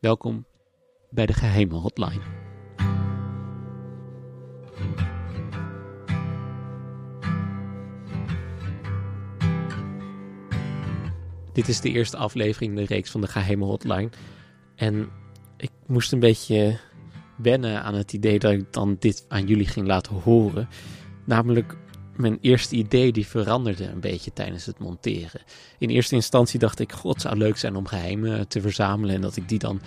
Welkom 0.00 0.46
bij 1.10 1.26
de 1.26 1.32
geheime 1.32 1.74
hotline. 1.74 2.20
Dit 11.52 11.68
is 11.68 11.80
de 11.80 11.90
eerste 11.90 12.16
aflevering 12.16 12.70
in 12.70 12.76
de 12.76 12.94
reeks 12.94 13.10
van 13.10 13.20
de 13.20 13.26
geheime 13.26 13.64
hotline. 13.64 14.10
En 14.74 15.08
ik 15.56 15.70
moest 15.86 16.12
een 16.12 16.20
beetje 16.20 16.78
wennen 17.36 17.82
aan 17.82 17.94
het 17.94 18.12
idee 18.12 18.38
dat 18.38 18.52
ik 18.52 18.72
dan 18.72 18.96
dit 18.98 19.24
aan 19.28 19.46
jullie 19.46 19.66
ging 19.66 19.86
laten 19.86 20.14
horen. 20.14 20.68
Namelijk 21.24 21.76
mijn 22.18 22.38
eerste 22.40 22.76
idee 22.76 23.12
die 23.12 23.26
veranderde 23.26 23.84
een 23.84 24.00
beetje 24.00 24.32
tijdens 24.32 24.66
het 24.66 24.78
monteren. 24.78 25.40
In 25.78 25.88
eerste 25.88 26.14
instantie 26.14 26.58
dacht 26.58 26.78
ik, 26.78 26.92
god, 26.92 27.12
het 27.12 27.22
zou 27.22 27.36
leuk 27.36 27.56
zijn 27.56 27.76
om 27.76 27.86
geheimen 27.86 28.48
te 28.48 28.60
verzamelen 28.60 29.14
en 29.14 29.20
dat 29.20 29.36
ik 29.36 29.48
die 29.48 29.58
dan 29.58 29.80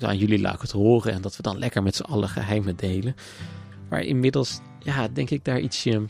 aan 0.00 0.18
jullie 0.18 0.40
laat 0.40 0.60
het 0.60 0.70
horen 0.70 1.12
en 1.12 1.22
dat 1.22 1.36
we 1.36 1.42
dan 1.42 1.58
lekker 1.58 1.82
met 1.82 1.96
z'n 1.96 2.02
allen 2.02 2.28
geheimen 2.28 2.76
delen. 2.76 3.14
Maar 3.88 4.02
inmiddels, 4.02 4.60
ja, 4.78 5.08
denk 5.08 5.30
ik 5.30 5.44
daar 5.44 5.60
ietsje, 5.60 6.06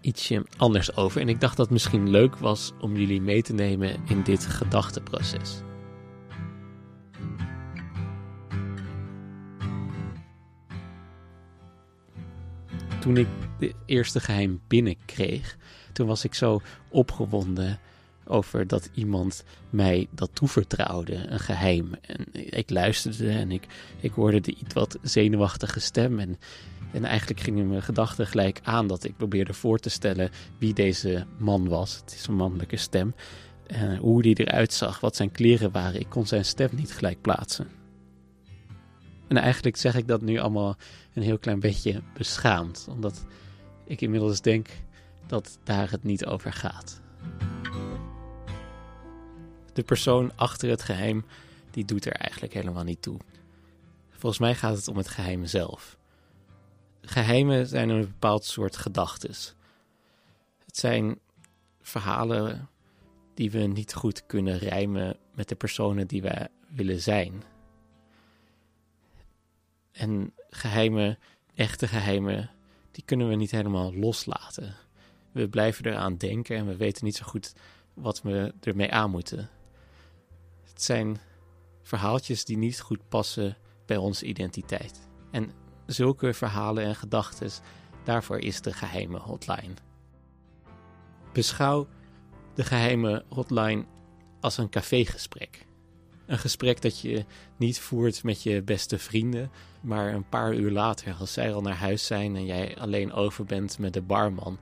ietsje 0.00 0.46
anders 0.56 0.96
over. 0.96 1.20
En 1.20 1.28
ik 1.28 1.40
dacht 1.40 1.56
dat 1.56 1.64
het 1.64 1.74
misschien 1.74 2.10
leuk 2.10 2.36
was 2.36 2.72
om 2.80 2.96
jullie 2.96 3.20
mee 3.20 3.42
te 3.42 3.52
nemen 3.52 3.96
in 4.06 4.22
dit 4.22 4.46
gedachteproces. 4.46 5.60
Toen 13.00 13.16
ik 13.16 13.26
de 13.58 13.74
eerste 13.86 14.20
geheim 14.20 14.60
binnenkreeg, 14.68 15.56
toen 15.92 16.06
was 16.06 16.24
ik 16.24 16.34
zo 16.34 16.60
opgewonden 16.88 17.78
over 18.28 18.66
dat 18.66 18.90
iemand 18.94 19.44
mij 19.70 20.08
dat 20.10 20.30
toevertrouwde, 20.32 21.14
een 21.14 21.38
geheim. 21.38 21.94
En 22.00 22.26
ik 22.32 22.70
luisterde 22.70 23.30
en 23.30 23.50
ik, 23.50 23.66
ik 24.00 24.12
hoorde 24.12 24.40
de 24.40 24.54
iets 24.54 24.74
wat 24.74 24.98
zenuwachtige 25.02 25.80
stem. 25.80 26.18
En, 26.18 26.38
en 26.92 27.04
eigenlijk 27.04 27.40
gingen 27.40 27.68
mijn 27.68 27.82
gedachten 27.82 28.26
gelijk 28.26 28.60
aan 28.62 28.86
dat 28.86 29.04
ik 29.04 29.16
probeerde 29.16 29.52
voor 29.52 29.78
te 29.78 29.88
stellen 29.88 30.30
wie 30.58 30.74
deze 30.74 31.26
man 31.38 31.68
was. 31.68 31.96
Het 31.96 32.14
is 32.14 32.26
een 32.26 32.34
mannelijke 32.34 32.76
stem. 32.76 33.14
En 33.66 33.96
hoe 33.96 34.22
die 34.22 34.44
eruit 34.44 34.72
zag, 34.72 35.00
wat 35.00 35.16
zijn 35.16 35.32
kleren 35.32 35.70
waren. 35.70 36.00
Ik 36.00 36.08
kon 36.08 36.26
zijn 36.26 36.44
stem 36.44 36.68
niet 36.72 36.92
gelijk 36.92 37.20
plaatsen. 37.20 37.68
En 39.28 39.36
eigenlijk 39.36 39.76
zeg 39.76 39.94
ik 39.94 40.08
dat 40.08 40.22
nu 40.22 40.38
allemaal 40.38 40.76
een 41.14 41.22
heel 41.22 41.38
klein 41.38 41.60
beetje 41.60 42.02
beschaamd, 42.14 42.86
omdat 42.90 43.26
ik 43.88 44.00
inmiddels 44.00 44.40
denk 44.40 44.68
dat 45.26 45.58
daar 45.62 45.90
het 45.90 46.02
niet 46.02 46.26
over 46.26 46.52
gaat. 46.52 47.00
De 49.72 49.82
persoon 49.82 50.36
achter 50.36 50.70
het 50.70 50.82
geheim, 50.82 51.24
die 51.70 51.84
doet 51.84 52.06
er 52.06 52.12
eigenlijk 52.12 52.52
helemaal 52.52 52.84
niet 52.84 53.02
toe. 53.02 53.18
Volgens 54.10 54.40
mij 54.40 54.54
gaat 54.54 54.76
het 54.76 54.88
om 54.88 54.96
het 54.96 55.08
geheim 55.08 55.46
zelf. 55.46 55.98
Geheimen 57.00 57.66
zijn 57.66 57.88
een 57.88 58.00
bepaald 58.00 58.44
soort 58.44 58.76
gedachtes. 58.76 59.54
Het 60.64 60.76
zijn 60.76 61.18
verhalen 61.80 62.68
die 63.34 63.50
we 63.50 63.58
niet 63.58 63.94
goed 63.94 64.26
kunnen 64.26 64.58
rijmen 64.58 65.16
met 65.34 65.48
de 65.48 65.54
personen 65.54 66.06
die 66.06 66.22
wij 66.22 66.48
willen 66.68 67.00
zijn. 67.00 67.42
En 69.92 70.34
geheimen, 70.50 71.18
echte 71.54 71.88
geheimen, 71.88 72.50
die 72.90 73.04
kunnen 73.04 73.28
we 73.28 73.34
niet 73.34 73.50
helemaal 73.50 73.94
loslaten. 73.94 74.74
We 75.32 75.48
blijven 75.48 75.84
eraan 75.84 76.16
denken 76.16 76.56
en 76.56 76.66
we 76.66 76.76
weten 76.76 77.04
niet 77.04 77.16
zo 77.16 77.24
goed 77.24 77.54
wat 77.94 78.22
we 78.22 78.54
ermee 78.60 78.92
aan 78.92 79.10
moeten. 79.10 79.50
Het 80.64 80.82
zijn 80.82 81.18
verhaaltjes 81.82 82.44
die 82.44 82.56
niet 82.56 82.80
goed 82.80 83.08
passen 83.08 83.56
bij 83.86 83.96
onze 83.96 84.26
identiteit. 84.26 85.08
En 85.30 85.52
zulke 85.86 86.34
verhalen 86.34 86.84
en 86.84 86.94
gedachten, 86.94 87.50
daarvoor 88.04 88.38
is 88.38 88.60
de 88.60 88.72
geheime 88.72 89.18
hotline. 89.18 89.74
Beschouw 91.32 91.88
de 92.54 92.64
geheime 92.64 93.24
hotline 93.28 93.84
als 94.40 94.58
een 94.58 94.68
cafégesprek. 94.68 95.66
Een 96.28 96.38
gesprek 96.38 96.82
dat 96.82 97.00
je 97.00 97.24
niet 97.56 97.80
voert 97.80 98.22
met 98.22 98.42
je 98.42 98.62
beste 98.62 98.98
vrienden, 98.98 99.50
maar 99.80 100.14
een 100.14 100.28
paar 100.28 100.54
uur 100.54 100.70
later, 100.70 101.14
als 101.14 101.32
zij 101.32 101.54
al 101.54 101.60
naar 101.60 101.76
huis 101.76 102.06
zijn 102.06 102.36
en 102.36 102.44
jij 102.44 102.76
alleen 102.78 103.12
over 103.12 103.44
bent 103.44 103.78
met 103.78 103.92
de 103.92 104.02
barman, 104.02 104.58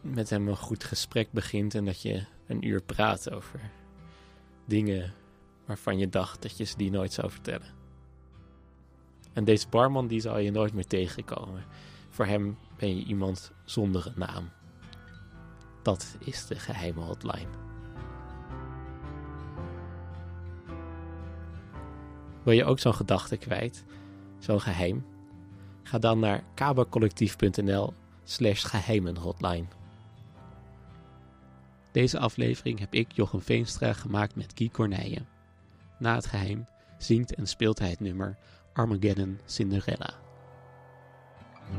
met 0.00 0.30
hem 0.30 0.48
een 0.48 0.56
goed 0.56 0.84
gesprek 0.84 1.32
begint 1.32 1.74
en 1.74 1.84
dat 1.84 2.02
je 2.02 2.24
een 2.46 2.66
uur 2.66 2.82
praat 2.82 3.30
over 3.30 3.70
dingen 4.64 5.14
waarvan 5.66 5.98
je 5.98 6.08
dacht 6.08 6.42
dat 6.42 6.56
je 6.56 6.64
ze 6.64 6.76
die 6.76 6.90
nooit 6.90 7.12
zou 7.12 7.30
vertellen. 7.30 7.74
En 9.32 9.44
deze 9.44 9.68
barman 9.68 10.06
die 10.06 10.20
zal 10.20 10.38
je 10.38 10.50
nooit 10.50 10.72
meer 10.72 10.86
tegenkomen. 10.86 11.64
Voor 12.10 12.26
hem 12.26 12.58
ben 12.76 12.96
je 12.96 13.04
iemand 13.04 13.52
zonder 13.64 14.06
een 14.06 14.12
naam. 14.16 14.50
Dat 15.82 16.16
is 16.18 16.46
de 16.46 16.58
geheime 16.58 17.00
hotline. 17.00 17.73
Wil 22.44 22.54
je 22.54 22.64
ook 22.64 22.78
zo'n 22.78 22.94
gedachte 22.94 23.36
kwijt? 23.36 23.84
Zo'n 24.38 24.60
geheim? 24.60 25.06
Ga 25.82 25.98
dan 25.98 26.18
naar 26.18 26.44
kabercollectief.nl 26.54 27.92
slash 28.24 28.64
geheimenhotline. 28.64 29.66
Deze 31.92 32.18
aflevering 32.18 32.78
heb 32.78 32.94
ik, 32.94 33.12
Jochem 33.12 33.40
Veenstra, 33.40 33.92
gemaakt 33.92 34.36
met 34.36 34.52
Guy 34.54 34.68
Corneille. 34.68 35.24
Na 35.98 36.14
het 36.14 36.26
geheim 36.26 36.66
zingt 36.98 37.34
en 37.34 37.46
speelt 37.46 37.78
hij 37.78 37.90
het 37.90 38.00
nummer 38.00 38.38
Armageddon 38.72 39.40
Cinderella. 39.44 40.14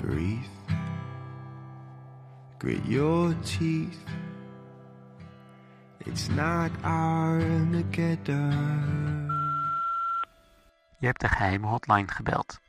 Breathe. 0.02 0.48
Grit 2.58 2.86
your 2.88 3.36
teeth. 3.42 3.98
It's 6.06 6.28
not 6.28 6.72
Armageddon. 6.82 9.25
Je 11.06 11.12
hebt 11.12 11.24
de 11.24 11.36
geheime 11.36 11.68
hotline 11.68 12.08
gebeld. 12.08 12.60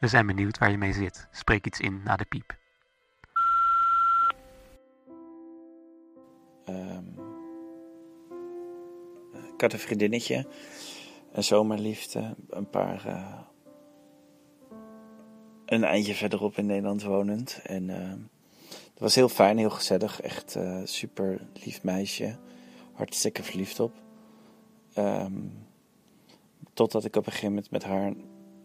We 0.00 0.08
zijn 0.08 0.26
benieuwd 0.26 0.58
waar 0.58 0.70
je 0.70 0.78
mee 0.78 0.92
zit. 0.92 1.28
Spreek 1.30 1.66
iets 1.66 1.80
in 1.80 2.02
na 2.04 2.16
de 2.16 2.24
piep. 2.24 2.56
Um, 6.68 7.14
ik 9.54 9.60
had 9.60 9.72
een 9.72 9.78
vriendinnetje, 9.78 10.46
een 11.32 11.44
zomerliefde, 11.44 12.36
een 12.48 12.70
paar. 12.70 13.06
Uh, 13.06 13.40
een 15.66 15.84
eindje 15.84 16.14
verderop 16.14 16.58
in 16.58 16.66
Nederland 16.66 17.02
wonend. 17.02 17.60
En 17.62 17.88
uh, 17.88 18.14
het 18.68 18.98
was 18.98 19.14
heel 19.14 19.28
fijn, 19.28 19.58
heel 19.58 19.70
gezellig. 19.70 20.20
Echt 20.20 20.56
uh, 20.56 20.80
super 20.84 21.40
lief 21.64 21.82
meisje. 21.82 22.38
Hartstikke 22.92 23.42
verliefd 23.42 23.80
op. 23.80 23.94
Um, 24.98 25.68
Totdat 26.80 27.04
ik 27.04 27.16
op 27.16 27.26
een 27.26 27.32
gegeven 27.32 27.48
moment 27.54 27.70
met 27.70 27.84
haar 27.84 28.12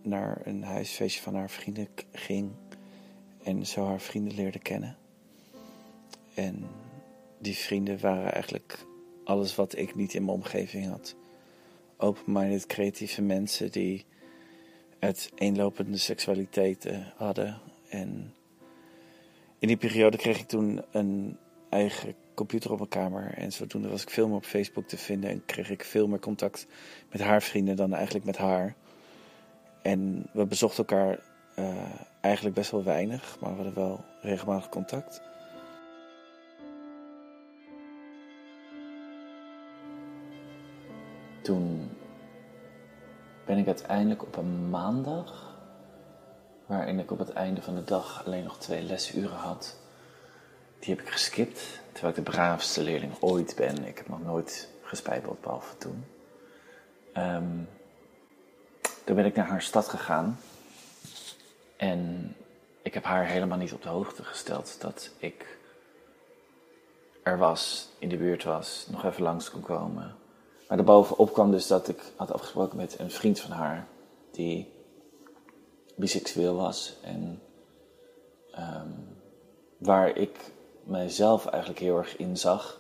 naar 0.02 0.42
een 0.44 0.64
huisfeestje 0.64 1.22
van 1.22 1.36
haar 1.36 1.50
vrienden 1.50 1.88
ging. 2.12 2.52
En 3.44 3.66
zo 3.66 3.86
haar 3.86 4.00
vrienden 4.00 4.36
leerde 4.36 4.60
kennen. 4.60 4.98
En 6.34 6.66
die 7.40 7.56
vrienden 7.56 8.00
waren 8.00 8.32
eigenlijk 8.32 8.86
alles 9.24 9.56
wat 9.56 9.78
ik 9.78 9.96
niet 9.96 10.14
in 10.14 10.26
mijn 10.26 10.38
omgeving 10.38 10.88
had. 10.88 11.16
Open-minded, 11.98 12.66
creatieve 12.66 13.22
mensen 13.22 13.72
die 13.72 14.06
uiteenlopende 15.00 15.98
seksualiteiten 15.98 17.14
hadden. 17.16 17.60
En 17.90 18.34
in 19.60 19.68
die 19.68 19.78
periode 19.78 20.18
kreeg 20.18 20.40
ik 20.40 20.48
toen 20.48 20.82
een 20.92 21.38
eigen 21.70 22.16
computer 22.36 22.72
op 22.72 22.78
mijn 22.78 22.90
kamer. 22.90 23.34
En 23.34 23.52
zodoende 23.52 23.90
was 23.90 24.02
ik 24.02 24.10
veel 24.10 24.28
meer 24.28 24.38
op 24.38 24.46
Facebook 24.46 24.88
te 24.88 24.98
vinden 24.98 25.30
en 25.30 25.46
kreeg 25.46 25.70
ik 25.70 25.84
veel 25.84 26.08
meer 26.08 26.20
contact 26.20 26.68
met 27.12 27.22
haar 27.22 27.42
vrienden 27.42 27.76
dan 27.76 27.94
eigenlijk 27.94 28.26
met 28.26 28.38
haar. 28.38 28.76
En 29.82 30.30
we 30.34 30.46
bezochten 30.46 30.86
elkaar 30.86 31.20
uh, 31.60 31.76
eigenlijk 32.22 32.56
best 32.56 32.72
wel 32.72 32.84
weinig, 32.84 33.38
maar 33.40 33.50
we 33.50 33.56
hadden 33.56 33.74
wel 33.74 34.04
regelmatig 34.22 34.70
contact. 34.70 35.22
Toen 41.42 41.90
ben 43.46 43.58
ik 43.58 43.68
uiteindelijk 43.68 44.24
op 44.24 44.38
een 44.38 44.70
maandag, 44.70 45.58
waarin 46.66 47.00
ik 47.00 47.12
op 47.12 47.20
het 47.20 47.34
einde 47.34 47.62
van 47.62 47.76
de 47.76 47.84
dag 47.84 48.26
alleen 48.26 48.44
nog 48.44 48.58
twee 48.58 48.84
lesuren 48.84 49.38
had, 49.38 49.80
die 50.86 50.96
heb 50.96 51.06
ik 51.06 51.12
geskipt. 51.12 51.62
Terwijl 51.92 52.18
ik 52.18 52.26
de 52.26 52.32
braafste 52.32 52.82
leerling 52.82 53.14
ooit 53.20 53.56
ben. 53.56 53.86
Ik 53.86 53.98
heb 53.98 54.08
nog 54.08 54.24
nooit 54.24 54.70
gespijbeld, 54.82 55.42
behalve 55.42 55.78
toen. 55.78 56.06
Um, 57.18 57.70
toen 59.04 59.16
ben 59.16 59.26
ik 59.26 59.36
naar 59.36 59.48
haar 59.48 59.62
stad 59.62 59.88
gegaan. 59.88 60.40
En 61.78 62.36
ik 62.82 62.94
heb 62.94 63.04
haar 63.04 63.26
helemaal 63.26 63.58
niet 63.58 63.74
op 63.74 63.82
de 63.82 63.90
hoogte 63.90 64.24
gesteld 64.24 64.82
dat 64.82 65.10
ik 65.18 65.58
er 67.24 67.38
was, 67.38 67.90
in 68.00 68.10
de 68.10 68.18
buurt 68.18 68.44
was, 68.44 68.88
nog 68.90 69.06
even 69.06 69.24
langs 69.24 69.52
kon 69.52 69.62
komen. 69.62 70.16
Maar 70.68 70.78
daarbovenop 70.78 71.34
kwam 71.34 71.52
dus 71.52 71.68
dat 71.68 71.88
ik 71.88 72.02
had 72.16 72.32
afgesproken 72.32 72.78
met 72.78 73.00
een 73.00 73.12
vriend 73.12 73.40
van 73.40 73.52
haar 73.52 73.88
die 74.32 74.74
biseksueel 75.96 76.56
was. 76.56 76.98
En 77.02 77.42
ehm, 78.52 78.90
waar 79.78 80.18
ik 80.18 80.54
mijzelf 80.86 81.46
eigenlijk 81.46 81.82
heel 81.82 81.98
erg 81.98 82.18
in 82.18 82.38
zag. 82.38 82.80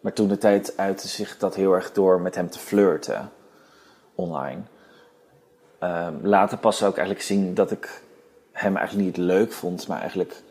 Maar 0.00 0.12
toen 0.12 0.28
de 0.28 0.38
tijd 0.38 0.76
uitte 0.76 1.08
zich 1.08 1.38
dat 1.38 1.54
heel 1.54 1.72
erg 1.72 1.92
door 1.92 2.20
met 2.20 2.34
hem 2.34 2.50
te 2.50 2.58
flirten 2.58 3.30
online. 4.14 4.62
Um, 5.80 6.20
later 6.22 6.58
pas 6.58 6.76
zou 6.76 6.90
ik 6.90 6.96
eigenlijk 6.96 7.26
zien 7.26 7.54
dat 7.54 7.70
ik 7.70 8.02
hem 8.52 8.76
eigenlijk 8.76 9.06
niet 9.06 9.16
leuk 9.26 9.52
vond, 9.52 9.88
maar 9.88 10.00
eigenlijk 10.00 10.42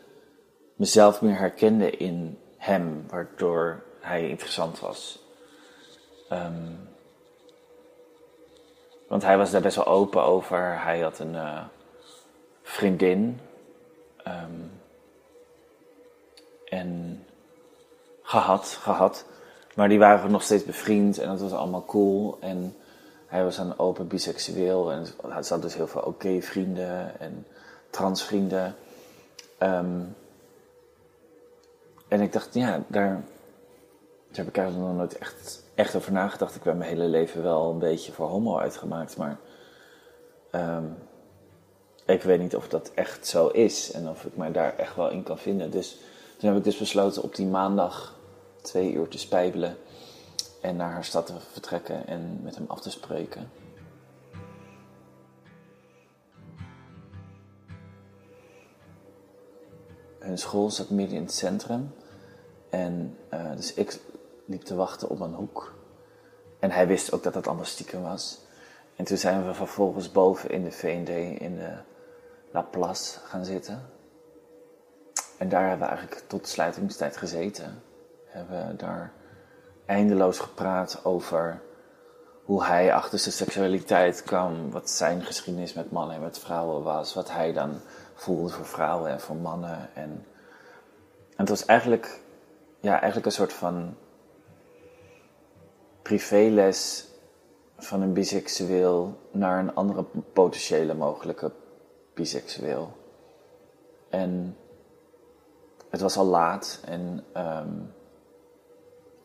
mezelf 0.76 1.22
meer 1.22 1.38
herkende 1.38 1.90
in 1.90 2.38
hem, 2.56 3.04
waardoor 3.08 3.82
hij 4.00 4.28
interessant 4.28 4.80
was. 4.80 5.24
Um, 6.32 6.88
want 9.08 9.22
hij 9.22 9.36
was 9.36 9.50
daar 9.50 9.60
best 9.60 9.76
wel 9.76 9.86
open 9.86 10.22
over. 10.22 10.82
Hij 10.82 11.00
had 11.00 11.18
een 11.18 11.34
uh, 11.34 11.62
vriendin. 12.62 13.40
Um, 14.26 14.81
en 16.72 17.24
gehad, 18.22 18.66
gehad. 18.66 19.24
Maar 19.74 19.88
die 19.88 19.98
waren 19.98 20.30
nog 20.30 20.42
steeds 20.42 20.64
bevriend 20.64 21.18
en 21.18 21.28
dat 21.28 21.40
was 21.40 21.52
allemaal 21.52 21.84
cool. 21.84 22.36
En 22.40 22.76
hij 23.26 23.44
was 23.44 23.56
dan 23.56 23.78
open 23.78 24.08
biseksueel 24.08 24.92
en 24.92 25.06
hij 25.22 25.42
had 25.48 25.62
dus 25.62 25.74
heel 25.74 25.86
veel 25.86 26.00
oké 26.00 26.40
vrienden 26.40 27.20
en 27.20 27.46
transvrienden. 27.90 28.74
Um, 29.58 30.16
en 32.08 32.20
ik 32.20 32.32
dacht, 32.32 32.54
ja, 32.54 32.82
daar, 32.86 33.22
heb 34.32 34.48
ik 34.48 34.56
eigenlijk 34.56 34.88
nog 34.88 34.96
nooit 34.96 35.18
echt, 35.18 35.64
echt 35.74 35.94
over 35.94 36.12
nagedacht. 36.12 36.54
Ik 36.54 36.62
ben 36.62 36.76
mijn 36.76 36.90
hele 36.90 37.08
leven 37.08 37.42
wel 37.42 37.70
een 37.70 37.78
beetje 37.78 38.12
voor 38.12 38.28
homo 38.28 38.58
uitgemaakt, 38.58 39.16
maar 39.16 39.36
um, 40.52 40.96
ik 42.06 42.22
weet 42.22 42.40
niet 42.40 42.56
of 42.56 42.68
dat 42.68 42.90
echt 42.94 43.26
zo 43.26 43.46
is 43.46 43.92
en 43.92 44.08
of 44.08 44.24
ik 44.24 44.36
mij 44.36 44.52
daar 44.52 44.76
echt 44.76 44.96
wel 44.96 45.10
in 45.10 45.22
kan 45.22 45.38
vinden. 45.38 45.70
Dus 45.70 45.98
toen 46.42 46.50
heb 46.50 46.60
ik 46.60 46.66
dus 46.66 46.78
besloten 46.78 47.22
op 47.22 47.34
die 47.34 47.46
maandag 47.46 48.18
twee 48.62 48.92
uur 48.92 49.08
te 49.08 49.18
spijbelen 49.18 49.76
en 50.60 50.76
naar 50.76 50.90
haar 50.90 51.04
stad 51.04 51.26
te 51.26 51.32
vertrekken 51.52 52.06
en 52.06 52.40
met 52.42 52.54
hem 52.54 52.64
af 52.68 52.80
te 52.80 52.90
spreken. 52.90 53.50
Hun 60.18 60.38
school 60.38 60.70
zat 60.70 60.90
midden 60.90 61.16
in 61.16 61.22
het 61.22 61.32
centrum. 61.32 61.94
En 62.70 63.18
uh, 63.34 63.56
dus 63.56 63.74
ik 63.74 64.00
liep 64.44 64.62
te 64.62 64.74
wachten 64.74 65.08
op 65.08 65.20
een 65.20 65.34
hoek. 65.34 65.74
En 66.58 66.70
hij 66.70 66.86
wist 66.86 67.12
ook 67.12 67.22
dat 67.22 67.32
dat 67.32 67.46
allemaal 67.46 67.64
stiekem 67.64 68.02
was. 68.02 68.38
En 68.96 69.04
toen 69.04 69.18
zijn 69.18 69.46
we 69.46 69.54
vervolgens 69.54 70.12
boven 70.12 70.50
in 70.50 70.64
de 70.64 70.72
V&D 70.72 71.40
in 71.40 71.56
de 71.56 71.76
La 72.50 72.62
Place 72.62 73.18
gaan 73.18 73.44
zitten. 73.44 74.00
En 75.42 75.48
daar 75.48 75.68
hebben 75.68 75.88
we 75.88 75.94
eigenlijk 75.94 76.22
tot 76.28 76.48
sluitingstijd 76.48 77.16
gezeten. 77.16 77.82
Hebben 78.26 78.68
we 78.68 78.76
daar 78.76 79.12
eindeloos 79.86 80.38
gepraat 80.38 81.04
over 81.04 81.60
hoe 82.44 82.64
hij 82.64 82.94
achter 82.94 83.18
zijn 83.18 83.34
seksualiteit 83.34 84.22
kwam, 84.22 84.70
wat 84.70 84.90
zijn 84.90 85.22
geschiedenis 85.22 85.72
met 85.72 85.90
mannen 85.90 86.16
en 86.16 86.22
met 86.22 86.38
vrouwen 86.38 86.82
was, 86.82 87.14
wat 87.14 87.30
hij 87.30 87.52
dan 87.52 87.80
voelde 88.14 88.48
voor 88.48 88.66
vrouwen 88.66 89.10
en 89.10 89.20
voor 89.20 89.36
mannen. 89.36 89.90
En, 89.94 90.10
en 91.30 91.36
het 91.36 91.48
was 91.48 91.64
eigenlijk, 91.64 92.20
ja, 92.80 92.92
eigenlijk 92.92 93.26
een 93.26 93.32
soort 93.32 93.52
van 93.52 93.96
privéles 96.02 97.06
van 97.78 98.02
een 98.02 98.12
biseksueel 98.12 99.18
naar 99.30 99.58
een 99.58 99.74
andere 99.74 100.04
potentiële 100.32 100.94
mogelijke 100.94 101.52
biseksueel. 102.14 102.96
En 104.08 104.56
het 105.92 106.00
was 106.00 106.16
al 106.16 106.24
laat 106.24 106.80
en 106.84 107.24
um, 107.36 107.94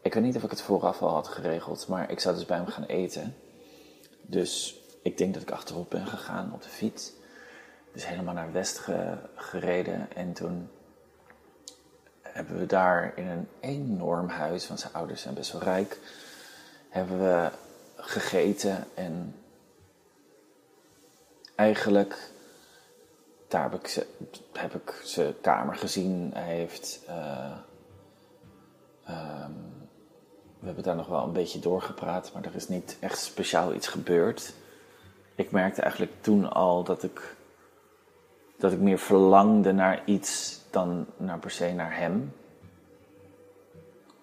ik 0.01 0.13
weet 0.13 0.23
niet 0.23 0.35
of 0.35 0.43
ik 0.43 0.49
het 0.49 0.61
vooraf 0.61 1.01
al 1.01 1.09
had 1.09 1.27
geregeld, 1.27 1.87
maar 1.87 2.11
ik 2.11 2.19
zou 2.19 2.35
dus 2.35 2.45
bij 2.45 2.57
hem 2.57 2.67
gaan 2.67 2.83
eten. 2.83 3.35
Dus 4.21 4.79
ik 5.01 5.17
denk 5.17 5.33
dat 5.33 5.43
ik 5.43 5.51
achterop 5.51 5.89
ben 5.89 6.07
gegaan 6.07 6.53
op 6.53 6.61
de 6.61 6.69
fiets. 6.69 7.11
Dus 7.93 8.07
helemaal 8.07 8.33
naar 8.33 8.51
West 8.51 8.81
gereden. 9.35 10.07
En 10.15 10.33
toen 10.33 10.69
hebben 12.21 12.59
we 12.59 12.65
daar 12.65 13.11
in 13.15 13.27
een 13.27 13.47
enorm 13.59 14.27
huis, 14.29 14.67
want 14.67 14.79
zijn 14.79 14.93
ouders 14.93 15.21
zijn 15.21 15.33
best 15.33 15.51
wel 15.51 15.61
rijk, 15.61 15.99
hebben 16.89 17.19
we 17.19 17.51
gegeten. 17.95 18.87
En 18.93 19.35
eigenlijk, 21.55 22.31
daar 23.47 23.63
heb 23.63 23.73
ik, 23.73 23.87
ze, 23.87 24.05
heb 24.53 24.75
ik 24.75 25.01
zijn 25.03 25.41
kamer 25.41 25.75
gezien. 25.75 26.31
Hij 26.33 26.55
heeft. 26.55 26.99
Uh, 27.09 27.57
um, 29.09 29.77
we 30.59 30.65
hebben 30.65 30.83
daar 30.83 30.95
nog 30.95 31.07
wel 31.07 31.23
een 31.23 31.33
beetje 31.33 31.59
doorgepraat, 31.59 32.31
maar 32.33 32.45
er 32.45 32.55
is 32.55 32.67
niet 32.67 32.97
echt 32.99 33.19
speciaal 33.19 33.73
iets 33.73 33.87
gebeurd. 33.87 34.53
Ik 35.35 35.51
merkte 35.51 35.81
eigenlijk 35.81 36.11
toen 36.21 36.51
al 36.51 36.83
dat 36.83 37.03
ik, 37.03 37.35
dat 38.57 38.71
ik 38.71 38.79
meer 38.79 38.99
verlangde 38.99 39.71
naar 39.71 40.01
iets 40.05 40.61
dan 40.69 41.05
naar 41.17 41.39
per 41.39 41.51
se 41.51 41.71
naar 41.71 41.97
hem. 41.97 42.33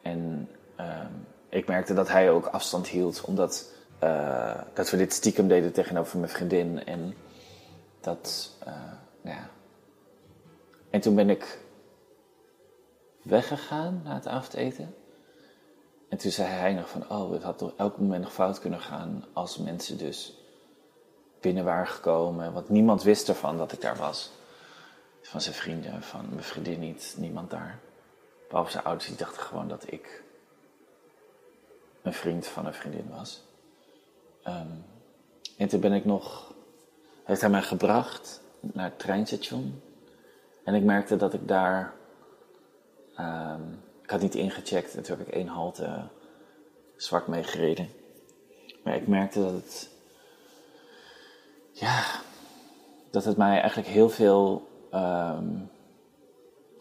En 0.02 0.48
uh, 0.80 1.00
ik 1.48 1.66
merkte 1.66 1.94
dat 1.94 2.08
hij 2.08 2.30
ook 2.30 2.46
afstand 2.46 2.86
hield, 2.86 3.24
omdat 3.24 3.72
uh, 4.02 4.60
dat 4.72 4.90
we 4.90 4.96
dit 4.96 5.12
stiekem 5.12 5.48
deden 5.48 5.72
tegenover 5.72 6.18
mijn 6.18 6.30
vriendin. 6.30 6.84
En 6.84 7.14
dat, 8.00 8.50
uh, 8.66 8.72
ja. 9.24 9.50
En 10.90 11.00
toen 11.00 11.14
ben 11.14 11.30
ik 11.30 11.58
weggegaan 13.22 14.00
na 14.04 14.14
het 14.14 14.26
avondeten. 14.26 14.94
En 16.08 16.18
toen 16.18 16.30
zei 16.30 16.48
hij 16.48 16.72
nog 16.72 16.88
van, 16.88 17.10
oh, 17.10 17.32
het 17.32 17.42
had 17.42 17.58
toch 17.58 17.72
elk 17.76 17.98
moment 17.98 18.22
nog 18.22 18.32
fout 18.32 18.58
kunnen 18.58 18.80
gaan 18.80 19.24
als 19.32 19.58
mensen 19.58 19.98
dus 19.98 20.38
binnen 21.40 21.64
waren 21.64 21.86
gekomen. 21.86 22.52
Want 22.52 22.68
niemand 22.68 23.02
wist 23.02 23.28
ervan 23.28 23.56
dat 23.56 23.72
ik 23.72 23.80
daar 23.80 23.96
was. 23.96 24.30
Van 25.22 25.40
zijn 25.40 25.54
vrienden, 25.54 26.02
van 26.02 26.28
mijn 26.28 26.42
vriendin 26.42 26.80
niet, 26.80 27.14
niemand 27.18 27.50
daar. 27.50 27.78
Behalve 28.48 28.70
zijn 28.70 28.84
ouders, 28.84 29.06
die 29.06 29.16
dachten 29.16 29.42
gewoon 29.42 29.68
dat 29.68 29.92
ik 29.92 30.22
een 32.02 32.12
vriend 32.12 32.46
van 32.46 32.66
een 32.66 32.74
vriendin 32.74 33.10
was. 33.16 33.42
Um, 34.46 34.84
en 35.56 35.68
toen 35.68 35.80
ben 35.80 35.92
ik 35.92 36.04
nog, 36.04 36.54
heeft 37.24 37.40
hij 37.40 37.50
mij 37.50 37.62
gebracht 37.62 38.43
naar 38.72 38.84
het 38.84 38.98
treinstation. 38.98 39.82
En 40.64 40.74
ik 40.74 40.82
merkte 40.82 41.16
dat 41.16 41.34
ik 41.34 41.48
daar 41.48 41.94
um, 43.18 43.82
ik 44.04 44.10
had 44.10 44.20
niet 44.20 44.34
ingecheckt 44.34 44.94
en 44.96 45.02
toen 45.02 45.18
heb 45.18 45.26
ik 45.26 45.34
één 45.34 45.46
halte 45.46 46.08
zwart 46.96 47.26
meegereden. 47.26 47.88
Maar 48.82 48.96
ik 48.96 49.06
merkte 49.06 49.40
dat 49.40 49.52
het. 49.52 49.90
Ja, 51.70 52.04
dat 53.10 53.24
het 53.24 53.36
mij 53.36 53.60
eigenlijk 53.60 53.88
heel 53.88 54.08
veel 54.08 54.68
um, 54.94 55.70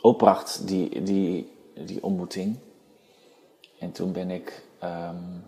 opbracht, 0.01 0.67
die, 0.67 1.03
die, 1.03 1.51
die 1.73 2.03
ontmoeting. 2.03 2.59
En 3.79 3.91
toen 3.91 4.11
ben 4.11 4.31
ik 4.31 4.63
um, 4.83 5.45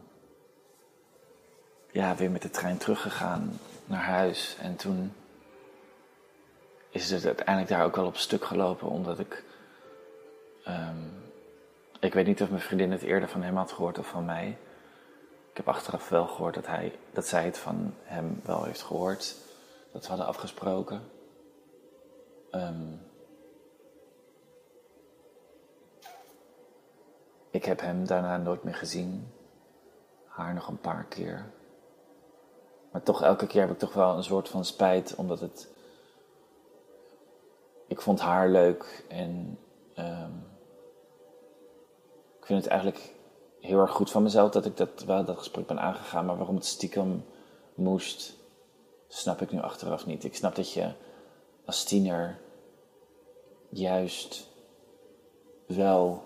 ja, 1.91 2.15
weer 2.15 2.31
met 2.31 2.41
de 2.41 2.49
trein 2.49 2.77
teruggegaan 2.77 3.59
naar 3.85 4.03
huis. 4.03 4.57
En 4.61 4.75
toen 4.75 5.13
is 6.95 7.11
het 7.11 7.25
uiteindelijk 7.25 7.67
daar 7.67 7.85
ook 7.85 7.95
wel 7.95 8.05
op 8.05 8.17
stuk 8.17 8.45
gelopen, 8.45 8.87
omdat 8.87 9.19
ik 9.19 9.43
um, 10.67 11.23
ik 11.99 12.13
weet 12.13 12.25
niet 12.25 12.41
of 12.41 12.49
mijn 12.49 12.61
vriendin 12.61 12.91
het 12.91 13.01
eerder 13.01 13.29
van 13.29 13.41
hem 13.41 13.55
had 13.55 13.71
gehoord 13.71 13.97
of 13.97 14.07
van 14.07 14.25
mij. 14.25 14.57
Ik 15.49 15.57
heb 15.57 15.67
achteraf 15.67 16.09
wel 16.09 16.27
gehoord 16.27 16.55
dat, 16.55 16.67
hij, 16.67 16.99
dat 17.13 17.27
zij 17.27 17.45
het 17.45 17.57
van 17.57 17.93
hem 18.03 18.41
wel 18.43 18.63
heeft 18.63 18.81
gehoord. 18.81 19.35
Dat 19.91 20.01
we 20.01 20.07
hadden 20.07 20.27
afgesproken. 20.27 21.01
Um, 22.51 23.01
ik 27.49 27.65
heb 27.65 27.79
hem 27.79 28.07
daarna 28.07 28.37
nooit 28.37 28.63
meer 28.63 28.75
gezien. 28.75 29.33
Haar 30.25 30.53
nog 30.53 30.67
een 30.67 30.79
paar 30.79 31.05
keer. 31.05 31.51
Maar 32.91 33.03
toch, 33.03 33.23
elke 33.23 33.47
keer 33.47 33.61
heb 33.61 33.71
ik 33.71 33.79
toch 33.79 33.93
wel 33.93 34.17
een 34.17 34.23
soort 34.23 34.49
van 34.49 34.65
spijt, 34.65 35.15
omdat 35.15 35.39
het. 35.39 35.73
Ik 37.87 38.01
vond 38.01 38.19
haar 38.19 38.49
leuk 38.49 39.05
en. 39.09 39.59
Um, 39.99 40.53
ik 42.45 42.51
vind 42.51 42.63
het 42.63 42.71
eigenlijk 42.71 43.13
heel 43.59 43.79
erg 43.79 43.91
goed 43.91 44.11
van 44.11 44.23
mezelf 44.23 44.51
dat 44.51 44.65
ik 44.65 44.77
dat, 44.77 45.03
wel 45.03 45.25
dat 45.25 45.37
gesprek 45.37 45.67
ben 45.67 45.79
aangegaan. 45.79 46.25
Maar 46.25 46.37
waarom 46.37 46.55
het 46.55 46.65
stiekem 46.65 47.25
moest, 47.75 48.35
snap 49.07 49.41
ik 49.41 49.51
nu 49.51 49.61
achteraf 49.61 50.05
niet. 50.05 50.23
Ik 50.23 50.35
snap 50.35 50.55
dat 50.55 50.73
je 50.73 50.91
als 51.65 51.83
tiener 51.83 52.39
juist 53.69 54.49
wel 55.67 56.23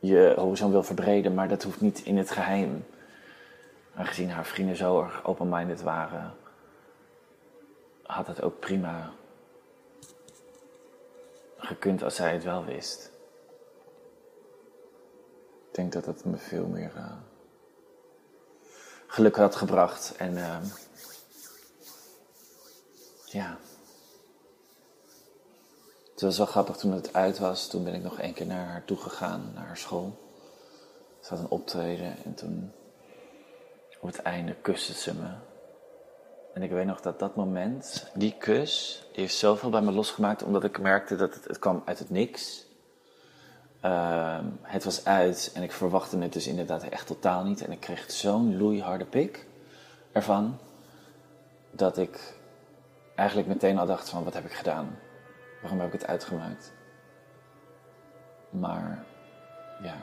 je 0.00 0.32
horizon 0.36 0.70
wil 0.70 0.82
verbreden, 0.82 1.34
maar 1.34 1.48
dat 1.48 1.62
hoeft 1.62 1.80
niet 1.80 2.04
in 2.04 2.16
het 2.16 2.30
geheim. 2.30 2.84
Aangezien 3.94 4.30
haar 4.30 4.46
vrienden 4.46 4.76
zo 4.76 5.00
erg 5.02 5.24
open-minded 5.24 5.82
waren, 5.82 6.34
had 8.02 8.26
het 8.26 8.42
ook 8.42 8.60
prima 8.60 9.12
gekund 11.56 12.02
als 12.02 12.14
zij 12.14 12.32
het 12.32 12.44
wel 12.44 12.64
wist. 12.64 13.10
Ik 15.68 15.74
denk 15.74 15.92
dat 15.92 16.06
het 16.06 16.24
me 16.24 16.36
veel 16.36 16.66
meer 16.66 16.92
uh, 16.96 17.12
geluk 19.06 19.36
had 19.36 19.56
gebracht. 19.56 20.14
En 20.16 20.32
uh, 20.32 20.58
ja. 23.24 23.58
Het 26.12 26.20
was 26.20 26.36
wel 26.36 26.46
grappig 26.46 26.76
toen 26.76 26.92
het 26.92 27.12
uit 27.12 27.38
was. 27.38 27.68
Toen 27.68 27.84
ben 27.84 27.94
ik 27.94 28.02
nog 28.02 28.18
één 28.18 28.32
keer 28.34 28.46
naar 28.46 28.66
haar 28.66 28.84
toe 28.84 28.96
gegaan, 28.96 29.50
naar 29.54 29.66
haar 29.66 29.76
school. 29.76 30.24
Ze 31.20 31.28
had 31.28 31.38
een 31.38 31.50
optreden 31.50 32.16
en 32.24 32.34
toen 32.34 32.72
op 34.00 34.08
het 34.08 34.22
einde 34.22 34.54
kuste 34.54 34.94
ze 34.94 35.14
me. 35.14 35.45
En 36.56 36.62
ik 36.62 36.70
weet 36.70 36.86
nog 36.86 37.00
dat 37.00 37.18
dat 37.18 37.36
moment, 37.36 38.10
die 38.14 38.34
kus, 38.38 39.02
die 39.12 39.20
heeft 39.20 39.34
zoveel 39.34 39.70
bij 39.70 39.80
me 39.80 39.92
losgemaakt, 39.92 40.42
omdat 40.42 40.64
ik 40.64 40.78
merkte 40.78 41.16
dat 41.16 41.34
het, 41.44 41.58
kwam 41.58 41.82
uit 41.84 41.98
het 41.98 42.10
niks. 42.10 42.66
Uh, 43.84 44.38
het 44.62 44.84
was 44.84 45.04
uit 45.04 45.50
en 45.54 45.62
ik 45.62 45.72
verwachtte 45.72 46.18
het 46.18 46.32
dus 46.32 46.46
inderdaad 46.46 46.82
echt 46.82 47.06
totaal 47.06 47.44
niet. 47.44 47.64
En 47.64 47.72
ik 47.72 47.80
kreeg 47.80 48.10
zo'n 48.10 48.56
loeiharde 48.56 49.04
pik 49.04 49.46
ervan, 50.12 50.58
dat 51.70 51.98
ik 51.98 52.34
eigenlijk 53.14 53.48
meteen 53.48 53.78
al 53.78 53.86
dacht 53.86 54.08
van, 54.08 54.24
wat 54.24 54.34
heb 54.34 54.44
ik 54.44 54.52
gedaan? 54.52 54.98
Waarom 55.60 55.80
heb 55.80 55.92
ik 55.92 56.00
het 56.00 56.10
uitgemaakt? 56.10 56.72
Maar, 58.50 59.04
ja, 59.82 59.96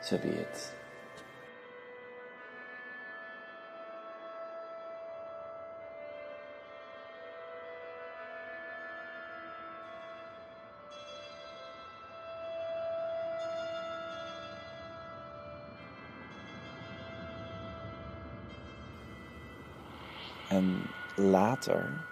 so 0.00 0.16
be 0.16 0.40
it. 0.40 0.79
Later, 21.16 22.04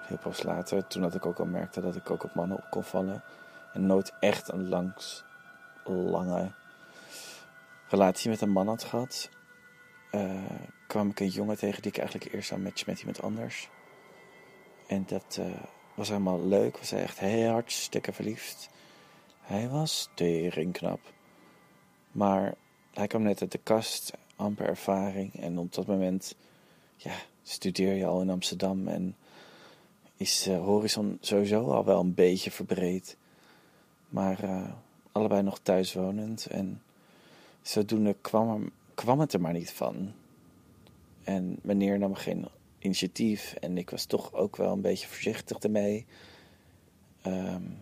heel 0.00 0.18
pas 0.18 0.42
later, 0.42 0.86
toen 0.86 1.02
dat 1.02 1.14
ik 1.14 1.26
ook 1.26 1.38
al 1.38 1.46
merkte 1.46 1.80
dat 1.80 1.96
ik 1.96 2.10
ook 2.10 2.24
op 2.24 2.34
mannen 2.34 2.56
op 2.56 2.66
kon 2.70 2.84
vallen. 2.84 3.22
En 3.72 3.86
nooit 3.86 4.12
echt 4.20 4.52
een 4.52 4.68
langs, 4.68 5.24
lange 5.84 6.50
relatie 7.88 8.30
met 8.30 8.40
een 8.40 8.50
man 8.50 8.68
had 8.68 8.84
gehad. 8.84 9.30
Uh, 10.12 10.32
kwam 10.86 11.08
ik 11.08 11.20
een 11.20 11.28
jongen 11.28 11.56
tegen 11.56 11.82
die 11.82 11.90
ik 11.90 11.98
eigenlijk 11.98 12.32
eerst 12.32 12.48
zou 12.48 12.60
matchen 12.60 12.90
met 12.90 12.98
iemand 12.98 13.22
anders. 13.22 13.68
En 14.86 15.04
dat 15.06 15.36
uh, 15.40 15.46
was 15.94 16.08
helemaal 16.08 16.46
leuk. 16.46 16.78
Was 16.78 16.90
hij 16.90 17.02
echt 17.02 17.18
heel 17.18 17.50
hartstikke 17.50 18.12
verliefd. 18.12 18.68
Hij 19.40 19.68
was 19.68 20.08
knap. 20.72 21.00
Maar 22.12 22.54
hij 22.94 23.06
kwam 23.06 23.22
net 23.22 23.40
uit 23.40 23.52
de 23.52 23.60
kast, 23.62 24.12
amper 24.36 24.66
ervaring. 24.66 25.40
En 25.40 25.58
op 25.58 25.74
dat 25.74 25.86
moment 25.86 26.34
ja, 26.98 27.14
studeer 27.42 27.94
je 27.94 28.06
al 28.06 28.20
in 28.20 28.30
Amsterdam 28.30 28.88
en 28.88 29.16
is 30.16 30.46
uh, 30.48 30.64
horizon 30.64 31.18
sowieso 31.20 31.70
al 31.70 31.84
wel 31.84 32.00
een 32.00 32.14
beetje 32.14 32.50
verbreed. 32.50 33.16
Maar 34.08 34.44
uh, 34.44 34.70
allebei 35.12 35.42
nog 35.42 35.58
thuiswonend 35.58 36.46
en 36.46 36.82
zodoende 37.62 38.16
kwam, 38.20 38.70
kwam 38.94 39.20
het 39.20 39.32
er 39.32 39.40
maar 39.40 39.52
niet 39.52 39.70
van. 39.70 40.12
En 41.24 41.58
meneer 41.62 41.98
nam 41.98 42.14
geen 42.14 42.48
initiatief 42.78 43.54
en 43.54 43.78
ik 43.78 43.90
was 43.90 44.04
toch 44.04 44.32
ook 44.32 44.56
wel 44.56 44.72
een 44.72 44.80
beetje 44.80 45.06
voorzichtig 45.06 45.58
ermee. 45.58 46.06
Um, 47.26 47.78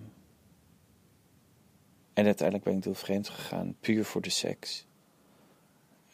en 2.13 2.25
uiteindelijk 2.25 2.65
ben 2.65 2.77
ik 2.77 2.83
door 2.83 2.95
vreemd 2.95 3.29
gegaan, 3.29 3.77
puur 3.81 4.05
voor 4.05 4.21
de 4.21 4.31
seks. 4.31 4.87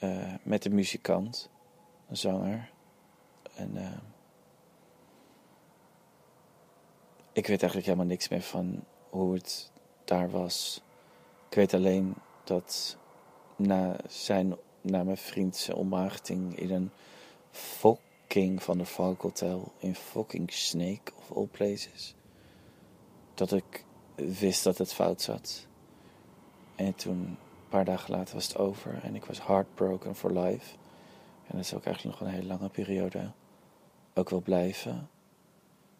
Uh, 0.00 0.34
met 0.42 0.64
een 0.64 0.74
muzikant, 0.74 1.50
een 2.08 2.16
zanger. 2.16 2.70
En 3.54 3.70
uh, 3.74 3.98
ik 7.32 7.46
weet 7.46 7.60
eigenlijk 7.60 7.84
helemaal 7.84 8.06
niks 8.06 8.28
meer 8.28 8.42
van 8.42 8.84
hoe 9.10 9.34
het 9.34 9.70
daar 10.04 10.30
was. 10.30 10.82
Ik 11.48 11.54
weet 11.54 11.74
alleen 11.74 12.14
dat 12.44 12.96
na, 13.56 13.96
zijn, 14.08 14.56
na 14.80 15.02
mijn 15.02 15.16
vriend 15.16 15.56
zijn 15.56 15.76
ommaagding 15.76 16.58
in 16.58 16.70
een 16.70 16.90
fucking 17.50 18.62
van 18.62 18.78
de 18.78 18.84
Valk 18.84 19.22
Hotel 19.22 19.72
in 19.78 19.94
fucking 19.94 20.52
Snake 20.52 21.12
of 21.18 21.36
all 21.36 21.46
places, 21.46 22.14
dat 23.34 23.52
ik 23.52 23.84
wist 24.14 24.64
dat 24.64 24.78
het 24.78 24.92
fout 24.92 25.22
zat. 25.22 25.66
En 26.76 26.94
toen, 26.94 27.18
een 27.18 27.38
paar 27.68 27.84
dagen 27.84 28.14
later, 28.14 28.34
was 28.34 28.48
het 28.48 28.58
over 28.58 29.00
en 29.02 29.14
ik 29.14 29.24
was 29.24 29.46
heartbroken 29.46 30.14
for 30.14 30.32
life. 30.32 30.74
En 31.46 31.56
dat 31.56 31.64
is 31.64 31.74
ook 31.74 31.84
eigenlijk 31.84 32.18
nog 32.18 32.28
een 32.28 32.34
hele 32.34 32.46
lange 32.46 32.68
periode 32.68 33.30
ook 34.14 34.30
wil 34.30 34.40
blijven, 34.40 35.10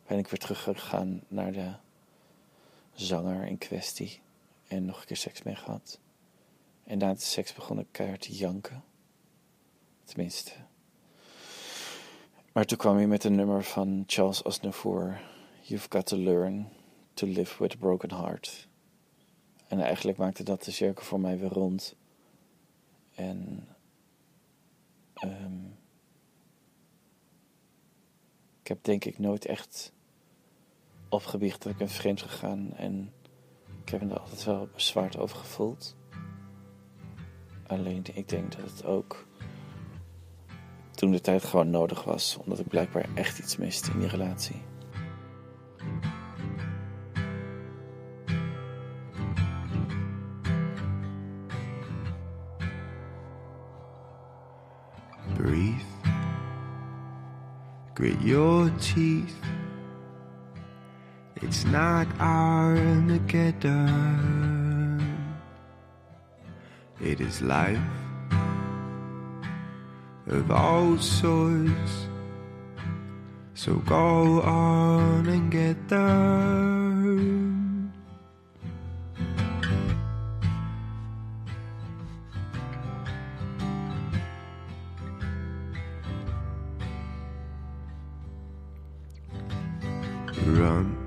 ben 0.06 0.18
ik 0.18 0.28
weer 0.28 0.38
teruggegaan 0.38 1.22
naar 1.28 1.52
de 1.52 1.72
zanger 2.94 3.46
in 3.46 3.58
kwestie 3.58 4.20
en 4.66 4.84
nog 4.84 5.00
een 5.00 5.06
keer 5.06 5.16
seks 5.16 5.42
mee 5.42 5.54
gehad. 5.54 5.98
En 6.84 6.98
na 6.98 7.12
de 7.12 7.20
seks 7.20 7.54
begon 7.54 7.78
ik 7.78 7.86
keihard 7.90 8.20
te 8.20 8.32
janken. 8.32 8.84
Tenminste. 10.04 10.52
Maar 12.52 12.64
toen 12.64 12.78
kwam 12.78 12.96
hij 12.96 13.06
met 13.06 13.24
een 13.24 13.34
nummer 13.34 13.64
van 13.64 14.04
Charles 14.06 14.44
Aznavour. 14.44 15.20
You've 15.60 15.86
got 15.90 16.06
to 16.06 16.16
learn 16.16 16.68
to 17.14 17.26
live 17.26 17.62
with 17.62 17.74
a 17.74 17.76
broken 17.76 18.10
heart. 18.10 18.68
En 19.66 19.80
eigenlijk 19.80 20.18
maakte 20.18 20.42
dat 20.42 20.64
de 20.64 20.70
cirkel 20.70 21.04
voor 21.04 21.20
mij 21.20 21.38
weer 21.38 21.52
rond. 21.52 21.94
En 23.14 23.68
um, 25.24 25.71
ik 28.62 28.68
heb 28.68 28.84
denk 28.84 29.04
ik 29.04 29.18
nooit 29.18 29.46
echt 29.46 29.92
opgebiecht 31.08 31.62
dat 31.62 31.72
ik 31.72 31.78
ben 31.78 31.88
vreemd 31.88 32.22
gegaan. 32.22 32.72
En 32.72 33.12
ik 33.84 33.88
heb 33.88 34.02
me 34.02 34.10
er 34.12 34.20
altijd 34.20 34.44
wel 34.44 34.68
bezwaard 34.74 35.18
over 35.18 35.36
gevoeld. 35.36 35.96
Alleen 37.66 38.04
ik 38.12 38.28
denk 38.28 38.56
dat 38.56 38.70
het 38.70 38.84
ook 38.84 39.26
toen 40.90 41.10
de 41.10 41.20
tijd 41.20 41.44
gewoon 41.44 41.70
nodig 41.70 42.04
was. 42.04 42.36
Omdat 42.36 42.58
ik 42.58 42.68
blijkbaar 42.68 43.08
echt 43.14 43.38
iets 43.38 43.56
miste 43.56 43.90
in 43.90 43.98
die 43.98 44.08
relatie. 44.08 44.62
Grit 57.94 58.20
your 58.20 58.70
teeth. 58.80 59.36
It's 61.36 61.64
not 61.64 62.06
Armageddon, 62.20 63.18
it 67.00 67.20
is 67.20 67.42
life 67.42 67.78
of 70.28 70.50
all 70.50 70.98
sorts. 70.98 72.06
So 73.54 73.76
go 73.76 74.40
on 74.42 75.26
and 75.26 75.50
get 75.50 75.88
them. 75.88 76.71
Run 90.46 91.02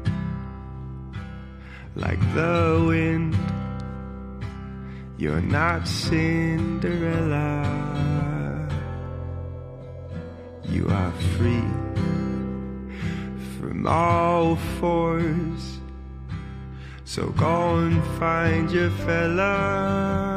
like 1.96 2.20
the 2.34 2.84
wind. 2.88 3.36
You're 5.18 5.42
not 5.42 5.88
Cinderella. 5.88 7.64
You 10.66 10.88
are 10.90 11.12
free 11.38 11.64
from 13.58 13.88
all 13.88 14.58
fours. 14.80 15.80
So 17.06 17.30
go 17.30 17.78
and 17.78 18.04
find 18.20 18.70
your 18.72 18.90
fella. 18.90 20.35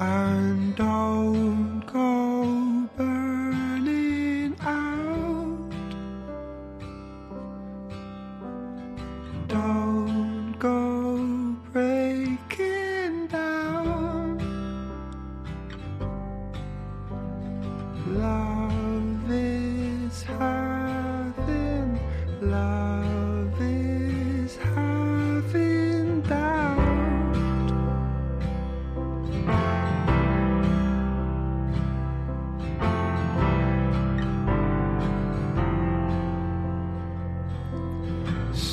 I 0.00 0.49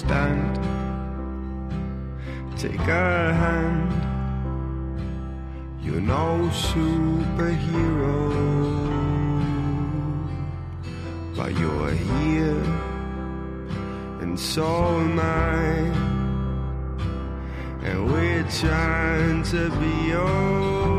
Stand, 0.08 0.56
take 2.58 2.80
a 2.80 3.34
hand. 3.44 3.92
You're 5.84 6.00
no 6.00 6.50
superhero, 6.70 8.22
but 11.36 11.52
you're 11.60 11.92
here, 11.92 12.64
and 14.22 14.40
so 14.40 14.66
am 14.66 15.20
I. 15.20 15.74
And 17.84 18.10
we're 18.10 18.48
trying 18.50 19.44
to 19.44 19.70
be 19.82 20.16
alright. 20.16 20.97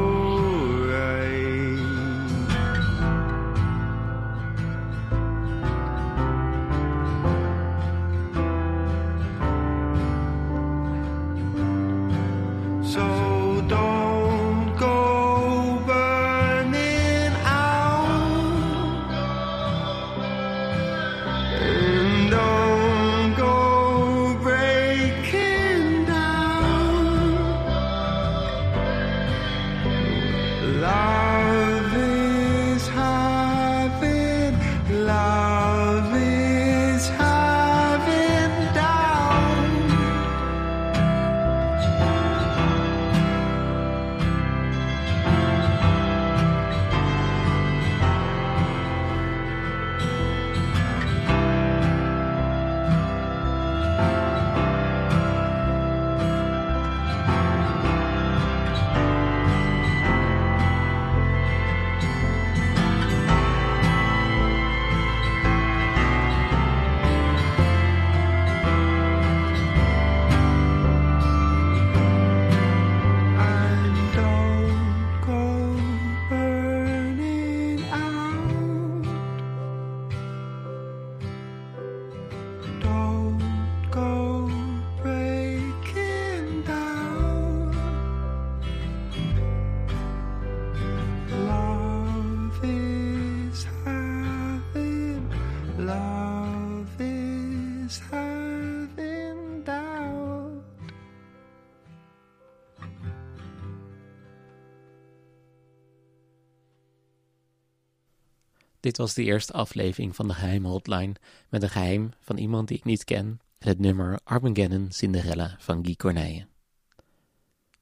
Dit 108.88 108.96
was 108.96 109.14
de 109.14 109.22
eerste 109.22 109.52
aflevering 109.52 110.16
van 110.16 110.28
de 110.28 110.34
geheime 110.34 110.68
hotline 110.68 111.14
met 111.48 111.62
een 111.62 111.70
geheim 111.70 112.12
van 112.20 112.36
iemand 112.36 112.68
die 112.68 112.76
ik 112.76 112.84
niet 112.84 113.04
ken 113.04 113.40
en 113.58 113.68
het 113.68 113.78
nummer 113.78 114.20
Armageddon 114.24 114.86
Cinderella 114.90 115.56
van 115.58 115.84
Guy 115.84 115.94
Corneille. 115.96 116.46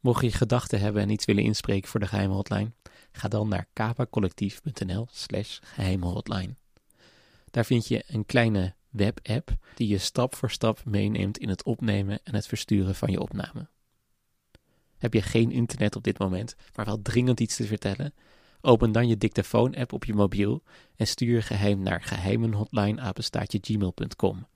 Mocht 0.01 0.23
je 0.23 0.31
gedachten 0.31 0.81
hebben 0.81 1.03
en 1.03 1.11
iets 1.11 1.25
willen 1.25 1.43
inspreken 1.43 1.89
voor 1.89 2.01
de 2.01 2.07
geheime 2.07 2.35
hotline, 2.35 2.73
ga 3.13 3.29
dan 3.29 3.49
naar 3.49 3.67
kapacollectief.nl 3.73 5.07
slash 5.11 5.59
geheime 5.63 6.07
hotline. 6.07 6.55
Daar 7.51 7.65
vind 7.65 7.89
je 7.89 8.05
een 8.07 8.27
kleine 8.27 8.75
webapp 8.89 9.57
die 9.75 9.89
je 9.89 9.99
stap 9.99 10.35
voor 10.35 10.51
stap 10.51 10.85
meeneemt 10.85 11.39
in 11.39 11.49
het 11.49 11.65
opnemen 11.65 12.21
en 12.25 12.35
het 12.35 12.47
versturen 12.47 12.95
van 12.95 13.11
je 13.11 13.21
opname. 13.21 13.69
Heb 14.99 15.13
je 15.13 15.23
geen 15.23 15.51
internet 15.51 15.97
op 15.97 16.05
dit 16.05 16.19
moment, 16.19 16.57
maar 16.75 16.85
wel 16.85 17.03
dringend 17.03 17.41
iets 17.41 17.57
te 17.57 17.67
vertellen? 17.67 18.15
Open 18.67 18.93
dan 18.93 19.09
je 19.09 19.17
dictafoon-app 19.17 19.93
op 19.93 20.05
je 20.05 20.15
mobiel 20.15 20.63
en 20.97 21.07
stuur 21.07 21.43
geheim 21.43 21.83
naar 21.83 22.03
geheimenhotline@gmail.com. 22.03 24.47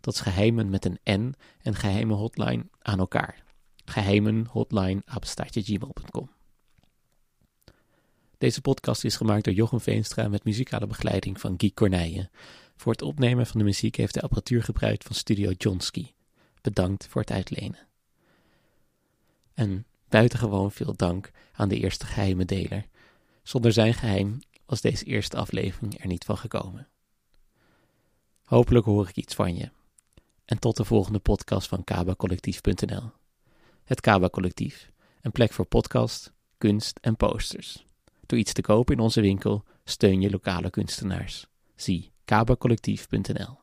Dat 0.00 0.20
geheimen 0.20 0.70
met 0.70 0.84
een 0.84 0.98
N 1.10 1.34
en 1.62 1.74
geheime 1.74 2.14
hotline 2.14 2.66
aan 2.78 2.98
elkaar. 2.98 3.42
geheimenhotline@gmail.com. 3.84 6.30
Deze 8.38 8.60
podcast 8.60 9.04
is 9.04 9.16
gemaakt 9.16 9.44
door 9.44 9.54
Jochem 9.54 9.80
Veenstra 9.80 10.28
met 10.28 10.44
muzikale 10.44 10.86
begeleiding 10.86 11.40
van 11.40 11.54
Guy 11.56 11.70
Corneille. 11.74 12.30
Voor 12.76 12.92
het 12.92 13.02
opnemen 13.02 13.46
van 13.46 13.58
de 13.58 13.64
muziek 13.64 13.96
heeft 13.96 14.14
de 14.14 14.20
apparatuur 14.20 14.62
gebruikt 14.62 15.04
van 15.04 15.14
Studio 15.14 15.50
Johnsky. 15.50 16.12
Bedankt 16.60 17.06
voor 17.06 17.20
het 17.20 17.30
uitlenen. 17.30 17.88
En 19.54 19.86
buitengewoon 20.08 20.72
veel 20.72 20.96
dank 20.96 21.30
aan 21.52 21.68
de 21.68 21.76
eerste 21.76 22.06
geheime 22.06 22.44
deler. 22.44 22.88
Zonder 23.42 23.72
zijn 23.72 23.94
geheim 23.94 24.38
was 24.66 24.80
deze 24.80 25.04
eerste 25.04 25.36
aflevering 25.36 26.00
er 26.00 26.06
niet 26.06 26.24
van 26.24 26.38
gekomen. 26.38 26.88
Hopelijk 28.42 28.86
hoor 28.86 29.08
ik 29.08 29.16
iets 29.16 29.34
van 29.34 29.56
je. 29.56 29.70
En 30.44 30.58
tot 30.58 30.76
de 30.76 30.84
volgende 30.84 31.18
podcast 31.18 31.68
van 31.68 31.84
kabacollectief.nl. 31.84 33.10
Het 33.84 34.00
Kaba 34.00 34.28
Collectief, 34.28 34.90
een 35.20 35.32
plek 35.32 35.52
voor 35.52 35.64
podcast, 35.64 36.32
kunst 36.58 36.98
en 37.00 37.16
posters. 37.16 37.84
Door 38.26 38.38
iets 38.38 38.52
te 38.52 38.62
kopen 38.62 38.94
in 38.94 39.00
onze 39.00 39.20
winkel 39.20 39.64
steun 39.84 40.20
je 40.20 40.30
lokale 40.30 40.70
kunstenaars. 40.70 41.46
Zie 41.76 42.10
kabacollectief.nl. 42.24 43.59